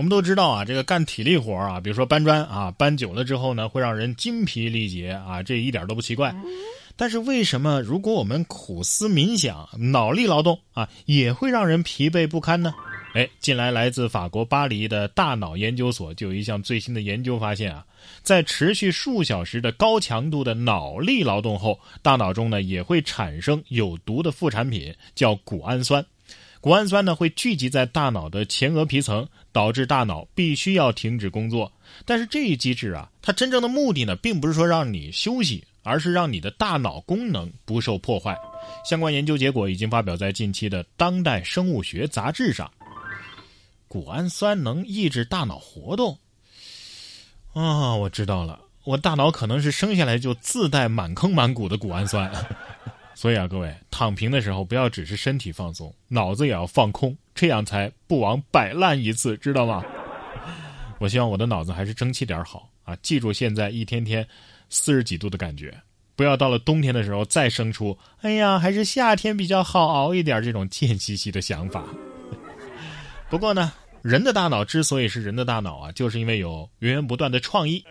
[0.00, 6.34] 我们都知道啊，这个干体力活啊，比如说搬砖啊，搬久了之后呢，会让人精疲力竭啊，这一点都不奇怪。
[6.96, 12.72] 但是为什么如果我们苦思冥想、脑力劳动啊，也会让人疲惫不堪呢？
[13.12, 17.84] 哎，近来来自法国巴黎的大脑研究所就有一项最新的研究发现啊，
[18.22, 26.02] 在持续数小时的高强度的脑力劳动后，大脑中呢也会产生有毒的副产品，叫谷氨酸。
[26.60, 31.72] 谷氨酸呢会聚集在大脑的前额皮层，导致大脑必须要停止工作。
[32.04, 38.36] 但是这一机制啊，它真正的目的呢，并不是说让你休息，而是让你的大脑功能不受破坏。
[38.84, 42.70] 相关研究结果已经发表在近期的《当代生物学》杂志上。
[43.88, 46.16] 谷氨酸能抑制大脑活动
[47.54, 47.94] 啊！
[47.96, 52.30] 我知道了，我大脑可能是生下来就自带满坑满谷的谷氨酸，
[53.20, 59.84] 所以啊，各位躺平的时候不要只是身体放松，脑子也要放空，这样才不枉摆烂一次，知道吗？
[60.98, 62.96] 我希望我的脑子还是争气点好啊！
[63.02, 64.26] 记住现在一天天
[64.70, 65.78] 四十几度的感觉，
[66.16, 71.84] 不要到了冬天的时候再生出“哎呀，还是夏天比较好熬一点”这种贱兮兮的想法。
[73.28, 77.84] 不过呢，人的大脑之所以是人的大脑啊，就是因为有源源不断的创意。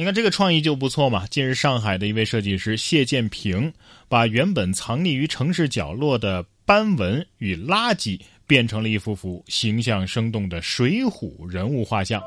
[0.00, 1.26] 你看这个创意就不错嘛。
[1.26, 3.70] 近日，上海的一位设计师谢建平，
[4.08, 12.22] 把原本藏匿于城市角落的斑纹与垃圾，变成了一幅幅形象生动的水浒人物画像。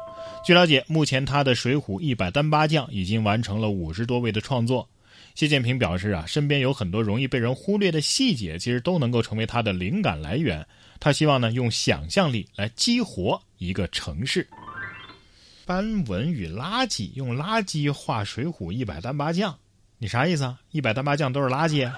[0.45, 4.87] 据了解，目前他的水浒一百单八将已经完成了五十多位的创作。
[5.33, 10.63] 谢建平表示啊，身边有很多容易被人忽略的细节，其实都能够成为他的灵感来源。
[10.99, 14.47] 他希望呢，用想象力来激活一个城市。
[15.65, 19.57] 斑纹与垃圾，用垃圾画水浒一百单八将，
[19.97, 20.59] 你啥意思啊？
[20.71, 21.89] 一百单八将都是垃圾？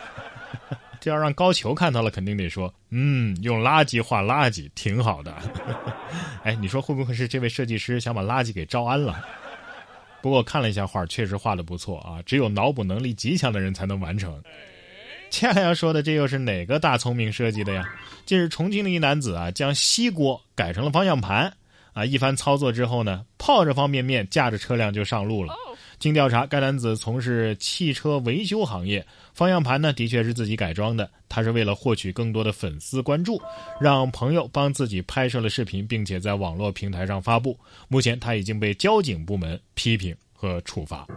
[1.02, 5.35] 这要让高俅看到了，肯定得说，嗯，用垃圾画垃圾挺好的。
[6.44, 9.23] 哎，你说会不会是这位设计师想把垃圾给招安了？
[10.22, 14.41] 不过看了一下画，确实画的不错啊，只有脑补能力极强的人才能完成。
[15.29, 17.84] 接下来要说的，这又是哪个大聪明设计的呀？
[18.25, 21.51] 近日，重庆的一男子啊，将锡锅改成了方向盘，
[21.95, 25.56] 啊，一番操作之后呢，泡着方便面，驾着车辆就上路了。
[25.97, 31.09] 经调查，该男子从事汽车维修行业，方向盘呢的确是自己改装的。
[31.29, 33.41] 他是为了获取更多的粉丝关注，
[33.79, 37.57] 让朋友帮自己拍摄了视频，并且在网络平台上发布。
[37.88, 41.07] 目前他已经被交警部门批评和处罚。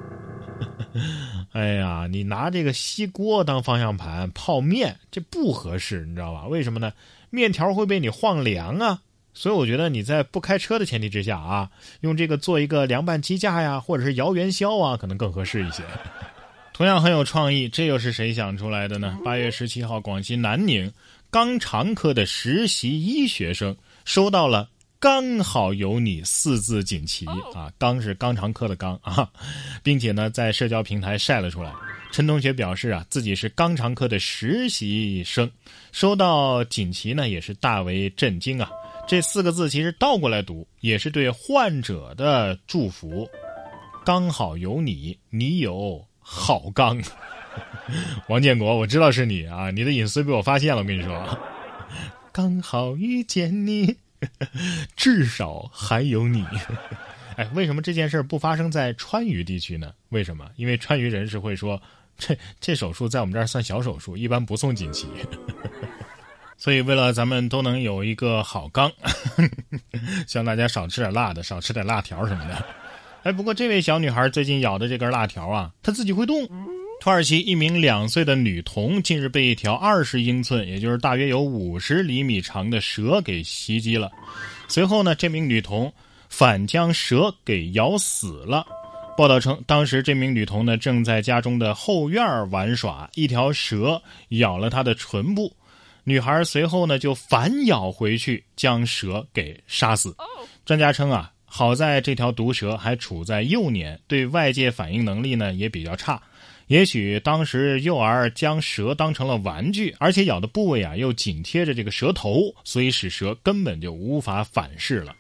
[1.51, 6.47] 哎呀，你拿这个锡锅当方向盘泡面，这不合适，你知道吧？
[6.47, 6.93] 为什么呢？
[7.31, 9.03] 面条会被你晃凉啊。
[9.39, 15.85] 所以我觉得你在不开车的前提之下啊，用这个做一个凉拌鸡架呀，或者是摇元宵啊，可能更合适一些。
[16.75, 19.17] 同样很有创意，这又是谁想出来的呢？
[19.25, 20.93] 八月十七号，广西南宁
[21.31, 24.69] 肛肠科的实习医学生收到了。
[24.99, 29.31] 刚好有你四字锦旗啊，刚是肛肠科的肛啊，
[29.85, 31.73] 并且呢，在社交平台晒了出来。
[32.11, 35.51] 陈同学表示啊，自己是肛肠科的实习生，
[35.93, 38.71] 收到锦旗呢，也是大为震惊啊。
[39.07, 43.29] 这四个字其实倒过来读，也是对患者的祝福。
[44.05, 47.05] 刚好有你，你有好肛。
[48.29, 51.39] 王建国，我知道是你啊，你的隐私被我发现了，我跟你说。
[52.33, 53.97] 刚好遇见你。
[54.97, 56.45] 至少还有你，
[57.39, 59.93] 哎，为什么这件事不发生在川渝地区呢？
[60.09, 60.51] 为什么？
[60.57, 61.81] 因为川渝人士会说，
[62.19, 65.07] 这这手术在我们这儿算小手术，一般不送锦旗。
[66.59, 68.91] 所以，为了咱们都能有一个好钢，
[70.27, 72.65] 希望大家少吃点辣的，少吃点辣条什么的。
[73.23, 76.45] 哎，不过这位小女孩最近咬的这根辣条啊，她自己会动。
[77.01, 84.11] 土耳其一名两岁的女童近日被一条二十英寸，也就是大约有五十厘米长的蛇给袭击了。
[84.67, 85.93] 随后呢，这名女童
[86.29, 88.67] 反将蛇给咬死了。
[89.17, 95.53] 报道称，当时这名女童呢正在家中的后院玩耍，一条蛇咬了她的唇部，
[96.05, 100.15] 女孩随后呢就反咬回去，将蛇给杀死。
[100.65, 106.23] 专家称啊，好在这条毒蛇还处在幼年，对外界反应能力呢也比较差。
[106.69, 115.17] 也许当时幼儿将蛇当成了玩具，而且咬的部位啊又紧贴着这个蛇头，所以使蛇根本就无法反噬了。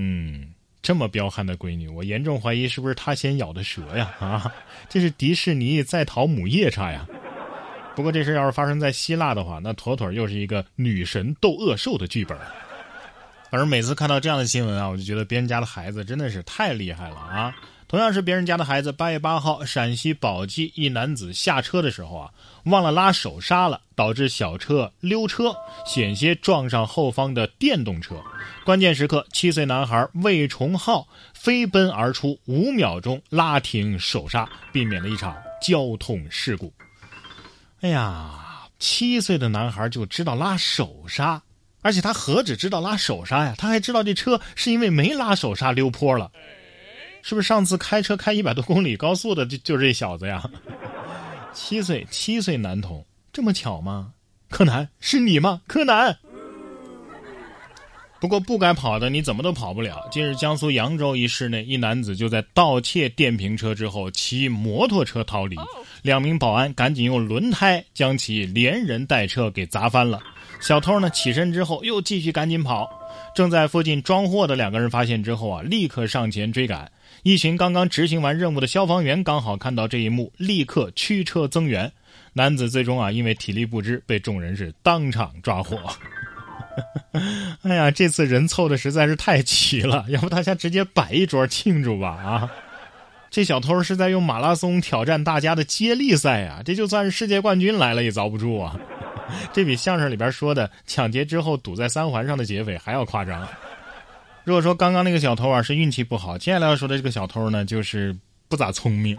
[0.00, 4.14] 嗯，这么彪悍的闺女，我严重怀疑是不是她先咬的蛇呀？
[4.20, 4.54] 啊，
[4.88, 7.04] 这是迪士尼在逃母夜叉呀！
[7.96, 12.38] 不过这事要是发生在希腊的话，那妥妥又是一个女神斗恶兽的剧本。
[13.50, 17.56] 反正每次看到这样的新闻啊，我就觉得别人家的孩子真的是太厉害了啊！
[17.88, 22.30] 同样是别人家的孩子，八月八号，陕西宝鸡一男子下车的时候啊，
[22.64, 25.56] 忘了拉手刹了，导致小车溜车，
[25.86, 28.16] 险些撞上后方的电动车。
[28.62, 35.34] 关键时刻，七岁男孩魏崇浩飞奔而出，五秒钟拉停手刹，避免了一场
[35.66, 36.70] 交通事故。
[37.80, 41.40] 哎呀，七岁的男孩就知道拉手刹。
[41.80, 46.30] 而且他何止知道拉手刹呀，他还知道这车是因为没拉手刹溜坡了，
[47.28, 47.46] 是不是？
[47.46, 50.42] 上次开车开一百多公里高速的就 就这小子呀？
[51.52, 53.04] 七岁七岁男童，
[53.34, 54.12] 这么巧吗？
[54.48, 55.60] 柯南是你吗？
[55.66, 56.16] 柯南。
[58.18, 60.08] 不过不该跑的你怎么都跑不了。
[60.10, 65.54] 近日江苏扬州一市内，一男子就在盗窃电瓶车之后骑摩托车逃离，
[66.00, 70.18] 两名保安赶紧用轮胎将其连人带车给砸翻了。
[70.60, 72.90] 小偷呢起身之后又继续赶紧跑，
[73.34, 76.90] 正在附近装货的两个人发现之后啊，立刻上前追赶。
[77.22, 81.90] 一群刚刚执行完任务的消防员刚好看到这一幕，立刻驱车增援。
[82.32, 85.78] 男子最终啊因为体力不支被众人是当场抓获。
[87.62, 92.50] 哎呀，这次人凑的实在是太齐了，要不大家直接摆一桌庆祝吧啊！
[93.30, 98.78] 这小偷是在用马拉松挑战大家的接力赛啊，这就算是世界冠军来了也遭不住啊！
[99.52, 103.46] 这比相声里边说的抢劫之后堵在三环上的劫匪还要夸张。
[104.44, 108.16] 如果说刚刚那个小偷啊是运气不好，接下来要说的这个小偷呢就是
[108.48, 109.16] 不咋聪明。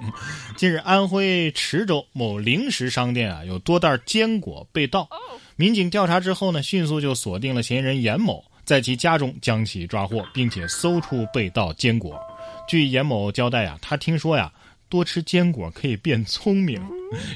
[0.55, 5.07] 近日，安徽池州某零食商店啊有多袋坚果被盗，
[5.55, 12.19] 民警调查之后呢，迅速就锁定了嫌疑人严某，在其家中将其抓获，并且搜出被盗坚果。
[12.67, 14.51] 据严某交代啊，他听说呀。
[14.89, 16.81] 多吃坚果可以变聪明，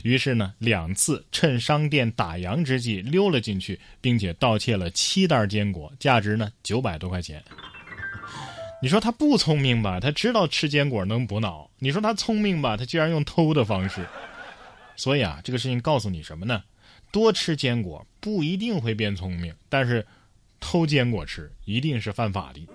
[0.04, 7.42] 于是呢，两次趁商店打烊之际溜了进去，并且盗窃了七袋坚果，价值呢九百多块钱。
[8.82, 10.00] 你说他不聪明吧？
[10.00, 11.70] 他知道吃坚果能补脑。
[11.80, 12.76] 你说他聪明吧？
[12.76, 14.06] 他居然用偷的方式。
[14.96, 16.64] 所以啊，这个事情告诉你什么呢？
[17.10, 20.06] 多吃坚果不一定会变聪明，但是
[20.60, 22.68] 偷坚果吃一定是犯法的。